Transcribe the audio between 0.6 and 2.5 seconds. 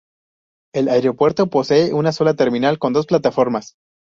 El aeropuerto posee una sola